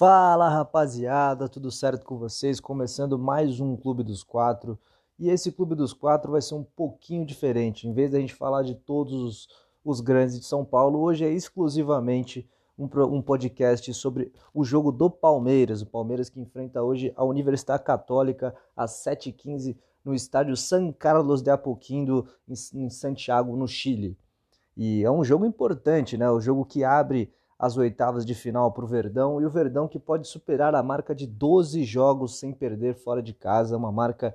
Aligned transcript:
Fala 0.00 0.48
rapaziada, 0.48 1.46
tudo 1.46 1.70
certo 1.70 2.06
com 2.06 2.16
vocês? 2.16 2.58
Começando 2.58 3.18
mais 3.18 3.60
um 3.60 3.76
Clube 3.76 4.02
dos 4.02 4.22
Quatro. 4.22 4.78
E 5.18 5.28
esse 5.28 5.52
Clube 5.52 5.74
dos 5.74 5.92
Quatro 5.92 6.32
vai 6.32 6.40
ser 6.40 6.54
um 6.54 6.64
pouquinho 6.64 7.26
diferente. 7.26 7.86
Em 7.86 7.92
vez 7.92 8.10
da 8.10 8.18
gente 8.18 8.34
falar 8.34 8.62
de 8.62 8.74
todos 8.74 9.12
os, 9.12 9.48
os 9.84 10.00
grandes 10.00 10.40
de 10.40 10.46
São 10.46 10.64
Paulo, 10.64 11.00
hoje 11.00 11.26
é 11.26 11.30
exclusivamente 11.30 12.48
um, 12.78 12.88
um 13.14 13.20
podcast 13.20 13.92
sobre 13.92 14.32
o 14.54 14.64
jogo 14.64 14.90
do 14.90 15.10
Palmeiras. 15.10 15.82
O 15.82 15.86
Palmeiras 15.86 16.30
que 16.30 16.40
enfrenta 16.40 16.82
hoje 16.82 17.12
a 17.14 17.22
Universidade 17.22 17.82
Católica 17.82 18.56
às 18.74 19.04
7h15 19.04 19.76
no 20.02 20.14
estádio 20.14 20.56
San 20.56 20.92
Carlos 20.92 21.42
de 21.42 21.50
Apoquindo, 21.50 22.26
em, 22.48 22.54
em 22.84 22.88
Santiago, 22.88 23.54
no 23.54 23.68
Chile. 23.68 24.16
E 24.74 25.04
é 25.04 25.10
um 25.10 25.22
jogo 25.22 25.44
importante, 25.44 26.16
né? 26.16 26.30
O 26.30 26.40
jogo 26.40 26.64
que 26.64 26.84
abre 26.84 27.30
as 27.60 27.76
oitavas 27.76 28.24
de 28.24 28.34
final 28.34 28.72
para 28.72 28.86
o 28.86 28.88
Verdão 28.88 29.38
e 29.38 29.44
o 29.44 29.50
Verdão 29.50 29.86
que 29.86 29.98
pode 29.98 30.26
superar 30.26 30.74
a 30.74 30.82
marca 30.82 31.14
de 31.14 31.26
12 31.26 31.84
jogos 31.84 32.38
sem 32.38 32.54
perder 32.54 32.94
fora 32.94 33.22
de 33.22 33.34
casa, 33.34 33.76
uma 33.76 33.92
marca 33.92 34.34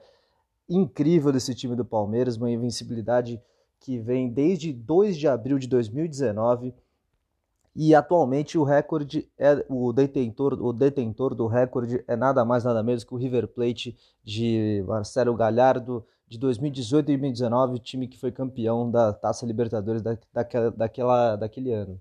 incrível 0.69 1.31
desse 1.31 1.55
time 1.55 1.75
do 1.75 1.83
Palmeiras, 1.83 2.37
uma 2.37 2.51
invencibilidade 2.51 3.41
que 3.79 3.97
vem 3.97 4.29
desde 4.29 4.71
2 4.71 5.17
de 5.17 5.27
abril 5.27 5.57
de 5.57 5.67
2019 5.67 6.71
e 7.75 7.95
atualmente 7.95 8.59
o 8.59 8.63
recorde 8.63 9.27
é 9.39 9.65
o 9.69 9.91
detentor, 9.91 10.53
o 10.61 10.71
detentor 10.71 11.33
do 11.33 11.47
recorde 11.47 12.03
é 12.07 12.15
nada 12.15 12.45
mais 12.45 12.63
nada 12.63 12.83
menos 12.83 13.03
que 13.03 13.13
o 13.13 13.17
River 13.17 13.47
Plate 13.47 13.97
de 14.23 14.83
Marcelo 14.87 15.33
Galhardo 15.33 16.05
de 16.27 16.37
2018 16.37 17.11
e 17.11 17.17
2019, 17.17 17.79
time 17.79 18.07
que 18.07 18.19
foi 18.19 18.31
campeão 18.31 18.89
da 18.89 19.11
Taça 19.11 19.47
Libertadores 19.47 20.03
da, 20.03 20.15
daquela, 20.31 20.69
daquela, 20.71 21.35
daquele 21.35 21.71
ano. 21.71 21.99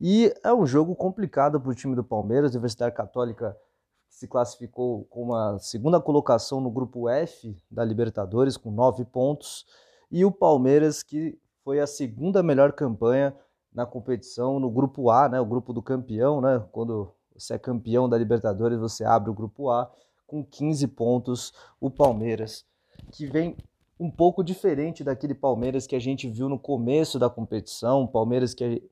E 0.00 0.32
é 0.42 0.52
um 0.52 0.64
jogo 0.64 0.96
complicado 0.96 1.60
para 1.60 1.70
o 1.70 1.74
time 1.74 1.94
do 1.94 2.02
Palmeiras. 2.02 2.52
A 2.52 2.54
Universidade 2.54 2.94
Católica 2.94 3.54
se 4.08 4.26
classificou 4.26 5.04
com 5.10 5.24
uma 5.24 5.58
segunda 5.58 6.00
colocação 6.00 6.60
no 6.60 6.70
grupo 6.70 7.08
F 7.08 7.54
da 7.70 7.84
Libertadores, 7.84 8.56
com 8.56 8.70
nove 8.70 9.04
pontos. 9.04 9.66
E 10.10 10.24
o 10.24 10.32
Palmeiras, 10.32 11.02
que 11.02 11.38
foi 11.62 11.80
a 11.80 11.86
segunda 11.86 12.42
melhor 12.42 12.72
campanha 12.72 13.36
na 13.72 13.84
competição 13.84 14.58
no 14.58 14.70
grupo 14.70 15.10
A, 15.10 15.28
né, 15.28 15.40
o 15.40 15.44
grupo 15.44 15.72
do 15.72 15.82
campeão, 15.82 16.40
né, 16.40 16.64
quando 16.72 17.12
você 17.34 17.54
é 17.54 17.58
campeão 17.58 18.08
da 18.08 18.18
Libertadores, 18.18 18.78
você 18.78 19.04
abre 19.04 19.30
o 19.30 19.34
grupo 19.34 19.70
A 19.70 19.90
com 20.26 20.44
15 20.44 20.88
pontos. 20.88 21.52
O 21.80 21.90
Palmeiras, 21.90 22.64
que 23.12 23.26
vem 23.26 23.56
um 23.98 24.10
pouco 24.10 24.42
diferente 24.42 25.04
daquele 25.04 25.34
Palmeiras 25.34 25.86
que 25.86 25.94
a 25.94 26.00
gente 26.00 26.26
viu 26.28 26.48
no 26.48 26.58
começo 26.58 27.18
da 27.18 27.28
competição, 27.28 28.06
Palmeiras 28.06 28.54
que 28.54 28.82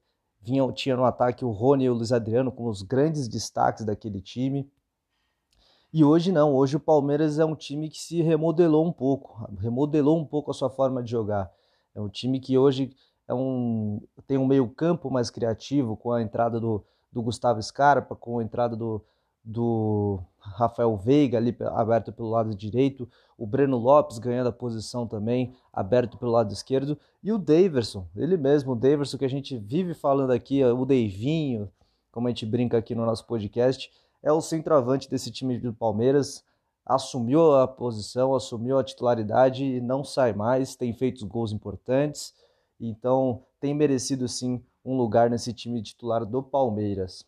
vinha, 0.41 0.70
tinha 0.72 0.97
no 0.97 1.05
ataque 1.05 1.44
o 1.44 1.50
Rony 1.50 1.84
e 1.84 1.91
o 1.91 1.94
Luiz 1.94 2.12
Adriano 2.12 2.53
como 2.53 2.69
os 2.69 2.83
grandes 2.83 3.28
destaques 3.28 3.84
daquele 3.84 4.20
time. 4.20 4.70
E 5.92 6.05
hoje 6.05 6.31
não, 6.31 6.55
hoje 6.55 6.77
o 6.77 6.81
Palmeiras 6.81 7.39
é 7.39 7.44
um 7.44 7.55
time 7.55 7.89
que 7.89 7.98
se 7.98 8.20
remodelou 8.20 8.86
um 8.86 8.92
pouco, 8.92 9.48
remodelou 9.59 10.19
um 10.19 10.25
pouco 10.25 10.50
a 10.50 10.55
sua 10.55 10.69
forma 10.69 11.03
de 11.03 11.11
jogar. 11.11 11.50
É 11.94 12.00
um 12.00 12.09
time 12.09 12.39
que 12.41 12.59
hoje 12.59 12.94
é 13.27 13.34
um, 13.34 14.00
tem 14.27 14.36
um 14.36 14.47
meio-campo 14.47 15.11
mais 15.11 15.31
criativo, 15.31 15.97
com 15.97 16.12
a 16.12 16.22
entrada 16.22 16.61
do, 16.61 16.84
do 17.11 17.22
Gustavo 17.22 17.62
Scarpa, 17.62 18.14
com 18.14 18.39
a 18.39 18.42
entrada 18.42 18.77
do, 18.77 19.05
do 19.48 20.20
Rafael 20.38 20.94
Veiga 20.94 21.38
ali 21.38 21.56
aberto 21.72 22.12
pelo 22.12 22.28
lado 22.28 22.54
direito, 22.54 23.08
o 23.38 23.46
Breno 23.46 23.78
Lopes 23.78 24.18
ganhando 24.18 24.48
a 24.48 24.52
posição 24.52 25.06
também, 25.06 25.54
aberto 25.72 26.18
pelo 26.18 26.32
lado 26.32 26.52
esquerdo, 26.52 26.98
e 27.24 27.32
o 27.32 27.38
Daverson, 27.38 28.06
ele 28.14 28.36
mesmo, 28.36 28.72
o 28.72 28.76
Daverson 28.76 29.16
que 29.16 29.24
a 29.24 29.30
gente 29.30 29.56
vive 29.56 29.94
falando 29.94 30.32
aqui, 30.32 30.62
o 30.62 30.84
Deivinho, 30.84 31.70
como 32.12 32.26
a 32.26 32.30
gente 32.30 32.44
brinca 32.44 32.76
aqui 32.76 32.94
no 32.94 33.06
nosso 33.06 33.26
podcast, 33.26 33.91
é 34.22 34.30
o 34.30 34.42
centroavante 34.42 35.08
desse 35.08 35.30
time 35.30 35.58
do 35.58 35.72
Palmeiras, 35.72 36.44
assumiu 36.84 37.54
a 37.54 37.66
posição, 37.66 38.34
assumiu 38.34 38.78
a 38.78 38.84
titularidade 38.84 39.64
e 39.64 39.80
não 39.80 40.04
sai 40.04 40.34
mais, 40.34 40.76
tem 40.76 40.92
feito 40.92 41.26
gols 41.26 41.53
importantes, 41.53 42.34
então 42.78 43.42
tem 43.58 43.75
merecido 43.75 44.28
sim 44.28 44.62
um 44.84 44.94
lugar 44.94 45.31
nesse 45.31 45.54
time 45.54 45.82
titular 45.82 46.26
do 46.26 46.42
Palmeiras. 46.42 47.25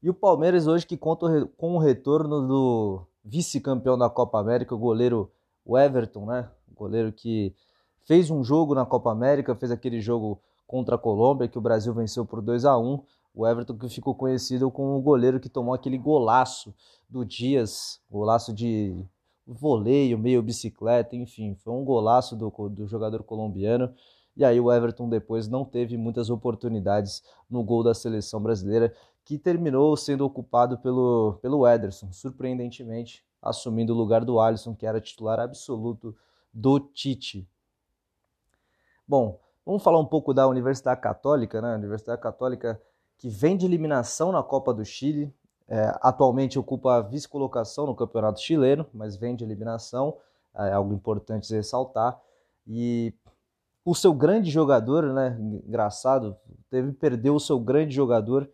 E 0.00 0.08
o 0.08 0.14
Palmeiras 0.14 0.68
hoje 0.68 0.86
que 0.86 0.96
conta 0.96 1.46
com 1.56 1.74
o 1.74 1.78
retorno 1.78 2.46
do 2.46 3.02
vice-campeão 3.24 3.98
da 3.98 4.08
Copa 4.08 4.38
América, 4.38 4.72
o 4.74 4.78
goleiro 4.78 5.30
Everton, 5.66 6.24
né? 6.24 6.48
O 6.70 6.74
goleiro 6.74 7.12
que 7.12 7.52
fez 8.06 8.30
um 8.30 8.44
jogo 8.44 8.76
na 8.76 8.86
Copa 8.86 9.10
América, 9.10 9.56
fez 9.56 9.72
aquele 9.72 10.00
jogo 10.00 10.40
contra 10.68 10.94
a 10.94 10.98
Colômbia 10.98 11.48
que 11.48 11.58
o 11.58 11.60
Brasil 11.60 11.92
venceu 11.92 12.24
por 12.24 12.40
2 12.40 12.64
a 12.64 12.78
1. 12.78 13.02
O 13.34 13.46
Everton 13.46 13.76
que 13.76 13.88
ficou 13.88 14.14
conhecido 14.14 14.70
como 14.70 14.96
o 14.96 15.02
goleiro 15.02 15.40
que 15.40 15.48
tomou 15.48 15.74
aquele 15.74 15.98
golaço 15.98 16.72
do 17.10 17.24
Dias, 17.24 18.00
golaço 18.08 18.52
de 18.54 19.04
voleio, 19.44 20.16
meio 20.16 20.42
bicicleta, 20.42 21.16
enfim, 21.16 21.56
foi 21.56 21.72
um 21.72 21.84
golaço 21.84 22.36
do, 22.36 22.50
do 22.68 22.86
jogador 22.86 23.24
colombiano. 23.24 23.92
E 24.36 24.44
aí 24.44 24.60
o 24.60 24.72
Everton 24.72 25.08
depois 25.08 25.48
não 25.48 25.64
teve 25.64 25.96
muitas 25.96 26.30
oportunidades 26.30 27.24
no 27.50 27.64
gol 27.64 27.82
da 27.82 27.92
seleção 27.92 28.40
brasileira 28.40 28.94
que 29.28 29.36
terminou 29.38 29.94
sendo 29.94 30.24
ocupado 30.24 30.78
pelo, 30.78 31.38
pelo 31.42 31.68
Ederson, 31.68 32.10
surpreendentemente 32.10 33.22
assumindo 33.42 33.92
o 33.92 33.96
lugar 33.96 34.24
do 34.24 34.40
Alisson, 34.40 34.74
que 34.74 34.86
era 34.86 35.02
titular 35.02 35.38
absoluto 35.38 36.16
do 36.50 36.80
Tite. 36.80 37.46
Bom, 39.06 39.38
vamos 39.66 39.82
falar 39.82 39.98
um 39.98 40.06
pouco 40.06 40.32
da 40.32 40.48
Universidade 40.48 41.02
Católica, 41.02 41.60
né? 41.60 41.74
A 41.74 41.76
Universidade 41.76 42.22
Católica 42.22 42.80
que 43.18 43.28
vem 43.28 43.54
de 43.54 43.66
eliminação 43.66 44.32
na 44.32 44.42
Copa 44.42 44.72
do 44.72 44.82
Chile, 44.82 45.30
é, 45.68 45.92
atualmente 46.00 46.58
ocupa 46.58 46.94
a 46.94 47.02
vice-colocação 47.02 47.84
no 47.84 47.94
Campeonato 47.94 48.40
Chileno, 48.40 48.86
mas 48.94 49.14
vem 49.14 49.36
de 49.36 49.44
eliminação, 49.44 50.16
é 50.56 50.72
algo 50.72 50.94
importante 50.94 51.52
ressaltar. 51.52 52.18
E 52.66 53.12
o 53.84 53.94
seu 53.94 54.14
grande 54.14 54.50
jogador, 54.50 55.12
né? 55.12 55.36
Engraçado, 55.66 56.34
teve 56.70 56.92
perdeu 56.92 57.34
o 57.34 57.40
seu 57.40 57.60
grande 57.60 57.94
jogador 57.94 58.50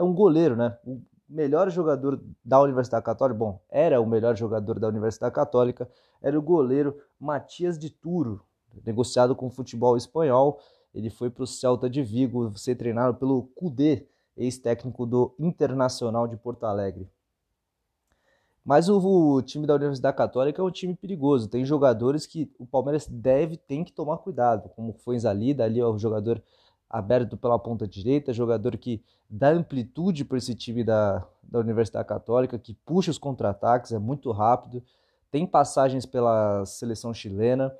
é 0.00 0.02
um 0.02 0.14
goleiro, 0.14 0.56
né? 0.56 0.78
O 0.84 1.02
melhor 1.28 1.70
jogador 1.70 2.18
da 2.42 2.60
Universidade 2.60 3.04
Católica, 3.04 3.38
bom, 3.38 3.60
era 3.68 4.00
o 4.00 4.06
melhor 4.06 4.34
jogador 4.34 4.80
da 4.80 4.88
Universidade 4.88 5.34
Católica, 5.34 5.88
era 6.22 6.38
o 6.38 6.42
goleiro 6.42 6.96
Matias 7.20 7.78
de 7.78 7.90
Turo, 7.90 8.42
negociado 8.84 9.36
com 9.36 9.46
o 9.46 9.50
futebol 9.50 9.96
espanhol. 9.98 10.58
Ele 10.94 11.10
foi 11.10 11.28
para 11.28 11.44
o 11.44 11.46
Celta 11.46 11.88
de 11.88 12.02
Vigo 12.02 12.56
ser 12.58 12.76
treinado 12.76 13.18
pelo 13.18 13.42
Cudê, 13.54 14.06
ex-técnico 14.36 15.04
do 15.04 15.34
Internacional 15.38 16.26
de 16.26 16.36
Porto 16.36 16.64
Alegre. 16.64 17.06
Mas 18.64 18.88
o, 18.88 18.98
o, 18.98 19.42
time 19.42 19.66
da 19.66 19.74
Universidade 19.74 20.16
Católica 20.16 20.62
é 20.62 20.64
um 20.64 20.70
time 20.70 20.94
perigoso. 20.94 21.48
Tem 21.48 21.64
jogadores 21.64 22.26
que 22.26 22.50
o 22.58 22.66
Palmeiras 22.66 23.06
deve, 23.06 23.56
tem 23.58 23.84
que 23.84 23.92
tomar 23.92 24.18
cuidado, 24.18 24.70
como 24.70 24.94
foi 24.94 25.18
Zalida, 25.18 25.64
ali 25.64 25.82
o 25.82 25.98
jogador 25.98 26.42
aberto 26.90 27.36
pela 27.36 27.58
ponta 27.58 27.86
direita, 27.86 28.32
jogador 28.32 28.76
que 28.76 29.00
dá 29.28 29.50
amplitude 29.50 30.24
para 30.24 30.38
esse 30.38 30.54
time 30.56 30.82
da, 30.82 31.24
da 31.40 31.60
Universidade 31.60 32.08
Católica, 32.08 32.58
que 32.58 32.74
puxa 32.74 33.12
os 33.12 33.18
contra-ataques, 33.18 33.92
é 33.92 33.98
muito 33.98 34.32
rápido, 34.32 34.82
tem 35.30 35.46
passagens 35.46 36.04
pela 36.04 36.66
seleção 36.66 37.14
chilena. 37.14 37.72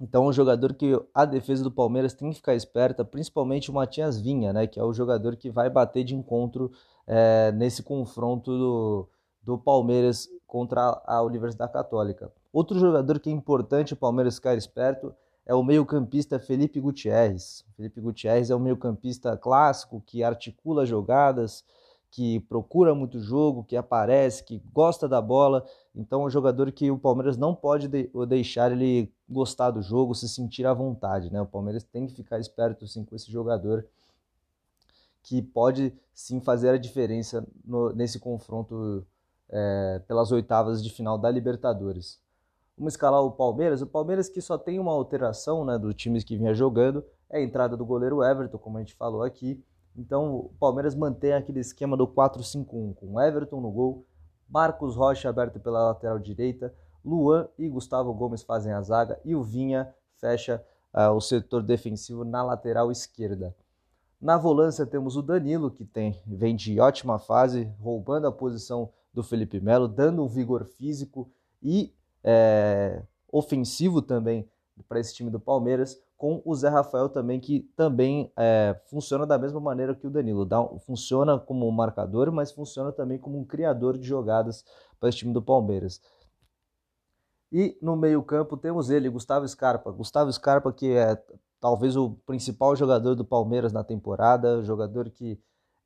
Então, 0.00 0.24
é 0.24 0.28
um 0.28 0.32
jogador 0.32 0.74
que 0.74 1.00
a 1.14 1.24
defesa 1.24 1.62
do 1.62 1.70
Palmeiras 1.70 2.12
tem 2.12 2.28
que 2.30 2.36
ficar 2.36 2.56
esperta, 2.56 3.04
principalmente 3.04 3.70
o 3.70 3.74
Matias 3.74 4.20
Vinha, 4.20 4.52
né, 4.52 4.66
que 4.66 4.80
é 4.80 4.82
o 4.82 4.92
jogador 4.92 5.36
que 5.36 5.48
vai 5.48 5.70
bater 5.70 6.02
de 6.02 6.16
encontro 6.16 6.72
é, 7.06 7.52
nesse 7.52 7.80
confronto 7.80 8.50
do, 8.50 9.08
do 9.40 9.56
Palmeiras 9.56 10.28
contra 10.48 11.00
a 11.06 11.22
Universidade 11.22 11.72
Católica. 11.72 12.32
Outro 12.52 12.78
jogador 12.78 13.20
que 13.20 13.30
é 13.30 13.32
importante 13.32 13.94
o 13.94 13.96
Palmeiras 13.96 14.34
ficar 14.34 14.56
esperto 14.56 15.14
é 15.46 15.54
o 15.54 15.62
meio-campista 15.62 16.38
Felipe 16.38 16.80
Gutierrez. 16.80 17.64
Felipe 17.76 18.00
Gutierrez 18.00 18.50
é 18.50 18.56
um 18.56 18.60
meio-campista 18.60 19.36
clássico 19.36 20.02
que 20.06 20.22
articula 20.22 20.86
jogadas, 20.86 21.64
que 22.10 22.40
procura 22.40 22.94
muito 22.94 23.18
jogo, 23.20 23.64
que 23.64 23.76
aparece, 23.76 24.44
que 24.44 24.62
gosta 24.72 25.08
da 25.08 25.20
bola. 25.20 25.66
Então 25.94 26.22
é 26.22 26.26
um 26.26 26.30
jogador 26.30 26.70
que 26.72 26.90
o 26.90 26.98
Palmeiras 26.98 27.36
não 27.36 27.54
pode 27.54 27.88
deixar 28.28 28.72
ele 28.72 29.12
gostar 29.28 29.70
do 29.70 29.82
jogo, 29.82 30.14
se 30.14 30.28
sentir 30.28 30.64
à 30.64 30.72
vontade. 30.72 31.32
Né? 31.32 31.40
O 31.40 31.46
Palmeiras 31.46 31.82
tem 31.82 32.06
que 32.06 32.14
ficar 32.14 32.38
esperto 32.38 32.86
sim, 32.86 33.04
com 33.04 33.16
esse 33.16 33.30
jogador 33.30 33.86
que 35.24 35.42
pode 35.42 35.92
sim 36.14 36.40
fazer 36.40 36.70
a 36.70 36.78
diferença 36.78 37.46
no, 37.64 37.92
nesse 37.92 38.20
confronto 38.20 39.04
é, 39.48 40.00
pelas 40.06 40.30
oitavas 40.30 40.82
de 40.82 40.90
final 40.90 41.18
da 41.18 41.30
Libertadores. 41.30 42.20
Vamos 42.76 42.94
escalar 42.94 43.22
o 43.22 43.30
Palmeiras. 43.30 43.82
O 43.82 43.86
Palmeiras 43.86 44.28
que 44.28 44.40
só 44.40 44.58
tem 44.58 44.80
uma 44.80 44.92
alteração 44.92 45.64
né, 45.64 45.78
do 45.78 45.94
time 45.94 46.22
que 46.22 46.36
vinha 46.36 46.52
jogando 46.52 47.04
é 47.30 47.38
a 47.38 47.42
entrada 47.42 47.76
do 47.76 47.86
goleiro 47.86 48.22
Everton, 48.22 48.58
como 48.58 48.78
a 48.78 48.80
gente 48.80 48.94
falou 48.94 49.22
aqui. 49.22 49.62
Então 49.96 50.34
o 50.36 50.54
Palmeiras 50.58 50.94
mantém 50.94 51.32
aquele 51.32 51.60
esquema 51.60 51.96
do 51.96 52.06
4-5-1, 52.06 52.94
com 52.96 53.20
Everton 53.20 53.60
no 53.60 53.70
gol, 53.70 54.04
Marcos 54.48 54.96
Rocha 54.96 55.28
aberto 55.28 55.60
pela 55.60 55.88
lateral 55.88 56.18
direita, 56.18 56.74
Luan 57.04 57.48
e 57.58 57.68
Gustavo 57.68 58.12
Gomes 58.12 58.42
fazem 58.42 58.72
a 58.72 58.82
zaga 58.82 59.20
e 59.24 59.36
o 59.36 59.42
Vinha 59.42 59.94
fecha 60.16 60.64
uh, 60.92 61.12
o 61.12 61.20
setor 61.20 61.62
defensivo 61.62 62.24
na 62.24 62.42
lateral 62.42 62.90
esquerda. 62.90 63.54
Na 64.20 64.36
volância 64.36 64.86
temos 64.86 65.16
o 65.16 65.22
Danilo, 65.22 65.70
que 65.70 65.84
tem, 65.84 66.20
vem 66.26 66.56
de 66.56 66.80
ótima 66.80 67.18
fase, 67.18 67.70
roubando 67.78 68.26
a 68.26 68.32
posição 68.32 68.90
do 69.12 69.22
Felipe 69.22 69.60
Melo, 69.60 69.86
dando 69.86 70.24
um 70.24 70.28
vigor 70.28 70.64
físico 70.64 71.30
e 71.62 71.94
é, 72.24 73.02
ofensivo 73.30 74.00
também 74.00 74.48
para 74.88 74.98
esse 74.98 75.14
time 75.14 75.30
do 75.30 75.38
Palmeiras, 75.38 76.00
com 76.16 76.42
o 76.44 76.54
Zé 76.54 76.68
Rafael 76.68 77.08
também, 77.08 77.38
que 77.38 77.60
também 77.76 78.32
é, 78.36 78.80
funciona 78.86 79.26
da 79.26 79.38
mesma 79.38 79.60
maneira 79.60 79.94
que 79.94 80.06
o 80.06 80.10
Danilo. 80.10 80.44
Dá, 80.44 80.66
funciona 80.86 81.38
como 81.38 81.68
um 81.68 81.70
marcador, 81.70 82.32
mas 82.32 82.50
funciona 82.50 82.90
também 82.90 83.18
como 83.18 83.38
um 83.38 83.44
criador 83.44 83.98
de 83.98 84.06
jogadas 84.06 84.64
para 84.98 85.08
esse 85.08 85.18
time 85.18 85.32
do 85.32 85.42
Palmeiras. 85.42 86.00
E 87.52 87.78
no 87.80 87.94
meio-campo 87.94 88.56
temos 88.56 88.90
ele, 88.90 89.08
Gustavo 89.08 89.46
Scarpa. 89.46 89.92
Gustavo 89.92 90.32
Scarpa, 90.32 90.72
que 90.72 90.92
é 90.92 91.22
talvez 91.60 91.96
o 91.96 92.10
principal 92.26 92.74
jogador 92.74 93.14
do 93.14 93.24
Palmeiras 93.24 93.72
na 93.72 93.84
temporada, 93.84 94.62
jogador 94.62 95.10
que 95.10 95.38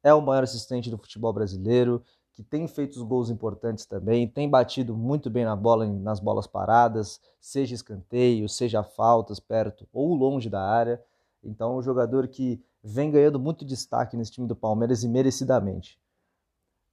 é 0.02 0.14
o 0.14 0.20
maior 0.20 0.44
assistente 0.44 0.90
do 0.90 0.96
futebol 0.98 1.32
brasileiro, 1.32 2.02
que 2.38 2.42
tem 2.44 2.68
feito 2.68 2.94
os 2.94 3.02
gols 3.02 3.30
importantes 3.30 3.84
também, 3.84 4.28
tem 4.28 4.48
batido 4.48 4.96
muito 4.96 5.28
bem 5.28 5.44
na 5.44 5.56
bola, 5.56 5.84
nas 5.84 6.20
bolas 6.20 6.46
paradas, 6.46 7.20
seja 7.40 7.74
escanteio, 7.74 8.48
seja 8.48 8.80
faltas 8.84 9.40
perto 9.40 9.88
ou 9.92 10.14
longe 10.14 10.48
da 10.48 10.62
área. 10.62 11.02
Então, 11.42 11.76
um 11.76 11.82
jogador 11.82 12.28
que 12.28 12.62
vem 12.80 13.10
ganhando 13.10 13.40
muito 13.40 13.64
destaque 13.64 14.16
nesse 14.16 14.30
time 14.30 14.46
do 14.46 14.54
Palmeiras 14.54 15.02
e 15.02 15.08
merecidamente. 15.08 15.98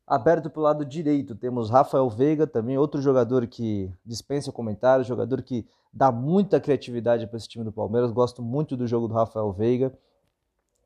Aberto 0.07 0.49
para 0.49 0.59
o 0.59 0.63
lado 0.63 0.83
direito, 0.83 1.35
temos 1.35 1.69
Rafael 1.69 2.09
Veiga, 2.09 2.47
também 2.47 2.75
outro 2.75 2.99
jogador 2.99 3.45
que 3.45 3.93
dispensa 4.03 4.51
comentários, 4.51 5.05
jogador 5.05 5.43
que 5.43 5.63
dá 5.93 6.11
muita 6.11 6.59
criatividade 6.59 7.27
para 7.27 7.37
esse 7.37 7.47
time 7.47 7.63
do 7.63 7.71
Palmeiras. 7.71 8.11
Gosto 8.11 8.41
muito 8.41 8.75
do 8.75 8.87
jogo 8.87 9.07
do 9.07 9.13
Rafael 9.13 9.51
Veiga. 9.51 9.93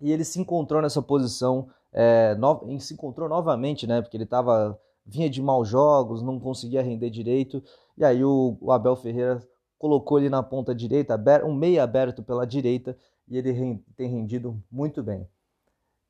E 0.02 0.12
ele 0.12 0.26
se 0.26 0.38
encontrou 0.38 0.82
nessa 0.82 1.02
posição 1.02 1.70
é, 1.92 2.36
no, 2.36 2.80
se 2.80 2.94
encontrou 2.94 3.28
novamente, 3.28 3.88
né? 3.88 4.02
Porque 4.02 4.18
ele 4.18 4.26
tava, 4.26 4.80
vinha 5.06 5.30
de 5.30 5.42
maus 5.42 5.68
jogos, 5.68 6.22
não 6.22 6.40
conseguia 6.40 6.82
render 6.82 7.10
direito. 7.10 7.64
E 7.98 8.04
aí 8.04 8.24
o, 8.24 8.58
o 8.62 8.72
Abel 8.72 8.96
Ferreira 8.96 9.42
colocou 9.78 10.20
ele 10.20 10.30
na 10.30 10.44
ponta 10.44 10.76
direita, 10.76 11.20
um 11.46 11.54
meia 11.54 11.84
aberto 11.84 12.22
pela 12.22 12.46
direita, 12.46 12.98
e 13.28 13.38
ele 13.38 13.82
tem 13.96 14.10
rendido 14.10 14.62
muito 14.70 15.02
bem. 15.02 15.28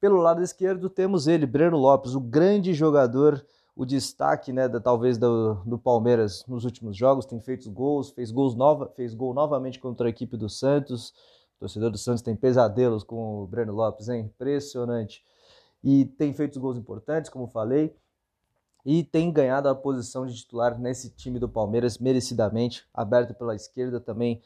Pelo 0.01 0.17
lado 0.17 0.41
esquerdo 0.41 0.89
temos 0.89 1.27
ele, 1.27 1.45
Breno 1.45 1.77
Lopes, 1.77 2.15
o 2.15 2.19
grande 2.19 2.73
jogador, 2.73 3.45
o 3.75 3.85
destaque, 3.85 4.51
né, 4.51 4.67
da, 4.67 4.79
talvez 4.79 5.17
do, 5.17 5.55
do 5.65 5.77
Palmeiras 5.77 6.43
nos 6.47 6.65
últimos 6.65 6.97
jogos, 6.97 7.25
tem 7.25 7.39
feito 7.39 7.69
gols, 7.69 8.09
fez 8.09 8.31
gols 8.31 8.55
nova, 8.55 8.91
fez 8.95 9.13
gol 9.13 9.33
novamente 9.33 9.79
contra 9.79 10.07
a 10.07 10.09
equipe 10.09 10.35
do 10.35 10.49
Santos. 10.49 11.09
O 11.57 11.59
torcedor 11.59 11.91
do 11.91 11.97
Santos 11.97 12.21
tem 12.21 12.35
pesadelos 12.35 13.03
com 13.03 13.43
o 13.43 13.47
Breno 13.47 13.73
Lopes, 13.73 14.09
hein? 14.09 14.21
Impressionante 14.21 15.21
e 15.83 16.05
tem 16.05 16.33
feito 16.33 16.59
gols 16.59 16.77
importantes, 16.77 17.29
como 17.29 17.47
falei, 17.47 17.95
e 18.85 19.03
tem 19.03 19.31
ganhado 19.31 19.67
a 19.67 19.75
posição 19.75 20.25
de 20.25 20.35
titular 20.35 20.79
nesse 20.79 21.09
time 21.11 21.39
do 21.39 21.49
Palmeiras 21.49 21.97
merecidamente, 21.97 22.87
aberto 22.93 23.33
pela 23.33 23.55
esquerda 23.55 23.99
também, 23.99 24.41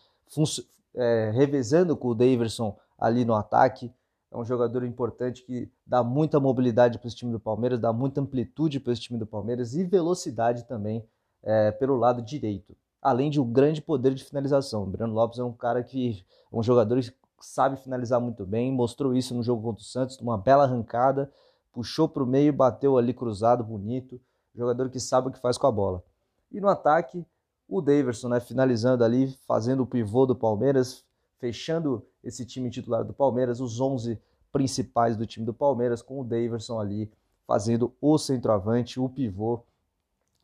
é, 0.95 1.31
revezando 1.33 1.95
com 1.95 2.09
o 2.09 2.15
Daverson 2.15 2.77
ali 2.97 3.25
no 3.25 3.33
ataque. 3.35 3.91
É 4.31 4.37
um 4.37 4.43
jogador 4.43 4.83
importante 4.83 5.43
que 5.43 5.69
dá 5.85 6.03
muita 6.03 6.39
mobilidade 6.39 6.97
para 6.97 7.07
esse 7.07 7.15
time 7.15 7.31
do 7.31 7.39
Palmeiras, 7.39 7.79
dá 7.79 7.93
muita 7.93 8.21
amplitude 8.21 8.79
para 8.79 8.93
esse 8.93 9.03
time 9.03 9.19
do 9.19 9.27
Palmeiras 9.27 9.75
e 9.75 9.83
velocidade 9.83 10.65
também 10.65 11.05
é, 11.43 11.71
pelo 11.71 11.95
lado 11.95 12.21
direito. 12.21 12.75
Além 13.01 13.29
de 13.29 13.39
um 13.39 13.45
grande 13.45 13.81
poder 13.81 14.13
de 14.13 14.23
finalização. 14.23 14.83
O 14.83 14.87
Breno 14.87 15.13
Lopes 15.13 15.37
é 15.37 15.43
um 15.43 15.51
cara 15.51 15.83
que 15.83 16.25
um 16.51 16.63
jogador 16.63 16.99
sabe 17.45 17.77
finalizar 17.77 18.19
muito 18.19 18.45
bem, 18.45 18.71
mostrou 18.71 19.13
isso 19.13 19.33
no 19.33 19.43
jogo 19.43 19.61
contra 19.61 19.81
o 19.81 19.85
Santos, 19.85 20.17
uma 20.19 20.37
bela 20.37 20.63
arrancada, 20.63 21.31
puxou 21.71 22.07
para 22.07 22.23
o 22.23 22.27
meio, 22.27 22.53
bateu 22.53 22.97
ali 22.97 23.13
cruzado, 23.13 23.63
bonito, 23.63 24.19
jogador 24.55 24.89
que 24.89 24.99
sabe 24.99 25.27
o 25.27 25.31
que 25.31 25.39
faz 25.39 25.57
com 25.57 25.67
a 25.67 25.71
bola. 25.71 26.03
E 26.51 26.61
no 26.61 26.67
ataque, 26.67 27.25
o 27.67 27.81
Daverson, 27.81 28.29
né, 28.29 28.39
finalizando 28.39 29.03
ali, 29.03 29.35
fazendo 29.47 29.83
o 29.83 29.87
pivô 29.87 30.25
do 30.25 30.35
Palmeiras, 30.35 31.03
fechando 31.39 32.05
esse 32.23 32.45
time 32.45 32.69
titular 32.69 33.03
do 33.03 33.13
Palmeiras, 33.13 33.59
os 33.59 33.81
11 33.81 34.21
principais 34.51 35.17
do 35.17 35.25
time 35.25 35.45
do 35.45 35.53
Palmeiras, 35.53 36.01
com 36.01 36.21
o 36.21 36.23
Daverson 36.23 36.79
ali 36.79 37.11
fazendo 37.45 37.93
o 37.99 38.17
centroavante, 38.17 38.99
o 38.99 39.09
pivô. 39.09 39.63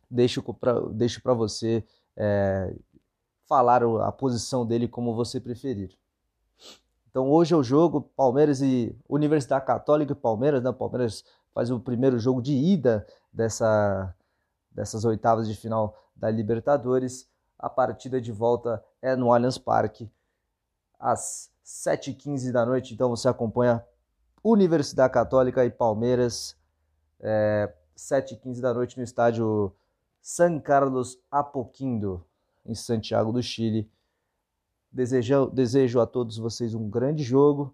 Deixo 0.10 0.42
para 0.42 1.34
você 1.34 1.84
é, 2.16 2.75
falar 3.48 3.84
a 3.84 4.12
posição 4.12 4.66
dele 4.66 4.88
como 4.88 5.16
você 5.16 5.40
preferir. 5.40 5.95
Então 7.09 7.29
hoje 7.29 7.53
é 7.53 7.57
o 7.57 7.63
jogo 7.63 8.01
Palmeiras 8.15 8.61
e 8.61 8.95
Universidade 9.07 9.65
Católica 9.65 10.13
e 10.13 10.15
Palmeiras, 10.15 10.61
né? 10.61 10.71
Palmeiras 10.71 11.23
faz 11.53 11.71
o 11.71 11.79
primeiro 11.79 12.19
jogo 12.19 12.41
de 12.41 12.53
ida 12.53 13.06
dessa, 13.33 14.13
dessas 14.71 15.06
oitavas 15.06 15.47
de 15.47 15.56
final 15.56 15.97
da 16.15 16.29
Libertadores. 16.29 17.27
A 17.57 17.69
partida 17.69 18.21
de 18.21 18.31
volta 18.31 18.83
é 19.01 19.15
no 19.15 19.33
Allianz 19.33 19.57
Parque 19.57 20.09
às 21.00 21.50
7h15 21.65 22.51
da 22.51 22.65
noite. 22.65 22.94
Então 22.94 23.09
você 23.09 23.27
acompanha 23.27 23.83
Universidade 24.44 25.13
Católica 25.13 25.65
e 25.65 25.69
Palmeiras, 25.69 26.56
é, 27.19 27.73
7h15 27.97 28.61
da 28.61 28.73
noite 28.73 28.97
no 28.97 29.03
estádio 29.03 29.73
San 30.21 30.59
Carlos 30.59 31.19
Apoquindo, 31.29 32.23
em 32.65 32.75
Santiago 32.75 33.31
do 33.31 33.41
Chile. 33.41 33.89
Desejo, 34.91 35.47
desejo 35.51 36.00
a 36.00 36.07
todos 36.07 36.38
vocês 36.38 36.74
um 36.74 36.89
grande 36.89 37.24
jogo 37.24 37.74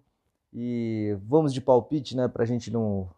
e 0.52 1.16
vamos 1.26 1.52
de 1.52 1.60
palpite, 1.60 2.16
né, 2.16 2.28
para 2.28 2.42
a 2.42 2.46
gente 2.46 2.70
não, 2.70 3.10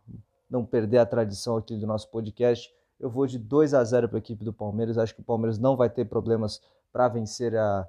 não 0.48 0.64
perder 0.64 0.98
a 0.98 1.06
tradição 1.06 1.56
aqui 1.56 1.76
do 1.76 1.86
nosso 1.86 2.08
podcast. 2.08 2.72
Eu 2.98 3.10
vou 3.10 3.26
de 3.26 3.38
2 3.38 3.74
a 3.74 3.82
0 3.82 4.08
para 4.08 4.18
a 4.18 4.20
equipe 4.20 4.44
do 4.44 4.52
Palmeiras. 4.52 4.98
Acho 4.98 5.14
que 5.14 5.20
o 5.20 5.24
Palmeiras 5.24 5.58
não 5.58 5.76
vai 5.76 5.90
ter 5.90 6.04
problemas 6.04 6.60
para 6.92 7.08
vencer 7.08 7.56
a 7.56 7.88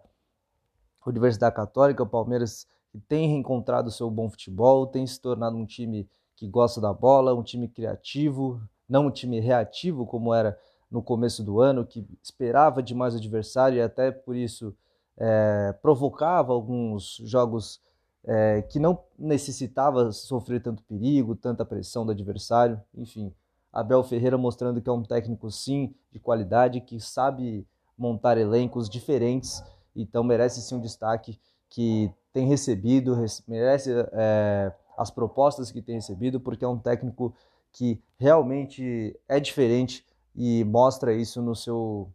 Universidade 1.05 1.55
Católica. 1.55 2.03
O 2.03 2.07
Palmeiras 2.07 2.67
tem 3.07 3.27
reencontrado 3.27 3.91
seu 3.91 4.09
bom 4.09 4.29
futebol, 4.29 4.87
tem 4.87 5.05
se 5.05 5.19
tornado 5.19 5.55
um 5.55 5.65
time 5.65 6.07
que 6.35 6.47
gosta 6.47 6.79
da 6.79 6.93
bola, 6.93 7.33
um 7.33 7.43
time 7.43 7.67
criativo, 7.67 8.61
não 8.87 9.07
um 9.07 9.11
time 9.11 9.39
reativo 9.39 10.05
como 10.05 10.33
era 10.33 10.57
no 10.89 11.03
começo 11.03 11.43
do 11.43 11.59
ano, 11.59 11.85
que 11.85 12.05
esperava 12.21 12.81
demais 12.81 13.13
o 13.13 13.17
adversário 13.17 13.77
e 13.77 13.81
até 13.81 14.11
por 14.11 14.35
isso 14.35 14.75
é, 15.19 15.73
provocava 15.81 16.53
alguns 16.53 17.17
jogos 17.25 17.81
é, 18.23 18.61
que 18.61 18.79
não 18.79 19.03
necessitava 19.17 20.11
sofrer 20.11 20.61
tanto 20.61 20.81
perigo, 20.83 21.35
tanta 21.35 21.65
pressão 21.65 22.05
do 22.05 22.11
adversário. 22.11 22.81
Enfim, 22.95 23.33
Abel 23.71 24.01
Ferreira 24.03 24.37
mostrando 24.37 24.81
que 24.81 24.89
é 24.89 24.93
um 24.93 25.03
técnico 25.03 25.51
sim 25.51 25.93
de 26.11 26.19
qualidade, 26.19 26.81
que 26.81 26.99
sabe 26.99 27.67
montar 27.97 28.37
elencos 28.37 28.89
diferentes, 28.89 29.61
então 29.93 30.23
merece 30.23 30.61
sim 30.61 30.75
um 30.75 30.79
destaque 30.79 31.37
que 31.67 32.09
tem 32.31 32.47
recebido, 32.47 33.17
merece 33.45 33.91
é, 34.13 34.71
as 34.97 35.11
propostas 35.11 35.69
que 35.71 35.81
tem 35.81 35.95
recebido, 35.95 36.39
porque 36.39 36.63
é 36.63 36.67
um 36.67 36.77
técnico 36.77 37.33
que 37.73 38.01
realmente 38.17 39.19
é 39.27 39.39
diferente 39.39 40.05
e 40.33 40.63
mostra 40.63 41.13
isso 41.13 41.41
no 41.41 41.55
seu 41.55 42.09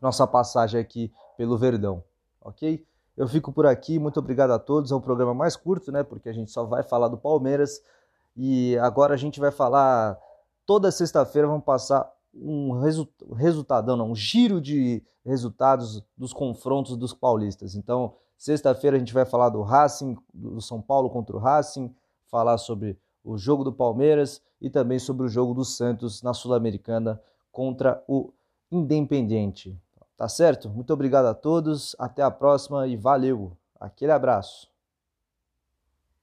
nossa 0.00 0.26
passagem 0.26 0.78
aqui 0.78 1.12
pelo 1.36 1.56
Verdão 1.56 2.04
ok? 2.48 2.84
Eu 3.16 3.26
fico 3.26 3.52
por 3.52 3.66
aqui, 3.66 3.98
muito 3.98 4.18
obrigado 4.20 4.52
a 4.52 4.58
todos. 4.58 4.92
É 4.92 4.94
um 4.94 5.00
programa 5.00 5.34
mais 5.34 5.56
curto, 5.56 5.90
né? 5.90 6.02
Porque 6.02 6.28
a 6.28 6.32
gente 6.32 6.50
só 6.50 6.64
vai 6.64 6.82
falar 6.82 7.08
do 7.08 7.18
Palmeiras. 7.18 7.82
E 8.36 8.78
agora 8.78 9.14
a 9.14 9.16
gente 9.16 9.40
vai 9.40 9.50
falar. 9.50 10.16
Toda 10.64 10.92
sexta-feira 10.92 11.48
vamos 11.48 11.64
passar 11.64 12.08
um 12.32 12.78
resu 12.78 13.08
resultado, 13.34 13.96
não, 13.96 14.10
um 14.10 14.14
giro 14.14 14.60
de 14.60 15.02
resultados 15.24 16.04
dos 16.16 16.32
confrontos 16.32 16.96
dos 16.96 17.12
paulistas. 17.12 17.74
Então, 17.74 18.14
sexta-feira 18.36 18.96
a 18.96 19.00
gente 19.00 19.14
vai 19.14 19.24
falar 19.24 19.48
do 19.48 19.62
Racing, 19.62 20.16
do 20.32 20.60
São 20.60 20.80
Paulo 20.80 21.10
contra 21.10 21.36
o 21.36 21.40
Racing, 21.40 21.92
falar 22.30 22.58
sobre 22.58 22.98
o 23.24 23.36
jogo 23.36 23.64
do 23.64 23.72
Palmeiras 23.72 24.40
e 24.60 24.70
também 24.70 24.98
sobre 24.98 25.26
o 25.26 25.28
jogo 25.28 25.54
do 25.54 25.64
Santos 25.64 26.22
na 26.22 26.32
Sul-Americana 26.32 27.20
contra 27.50 28.02
o 28.06 28.32
Independiente. 28.70 29.76
Tá 30.18 30.28
certo? 30.28 30.68
Muito 30.68 30.92
obrigado 30.92 31.26
a 31.26 31.34
todos, 31.34 31.94
até 31.96 32.22
a 32.24 32.30
próxima 32.30 32.88
e 32.88 32.96
valeu! 32.96 33.56
Aquele 33.78 34.10
abraço! 34.10 34.68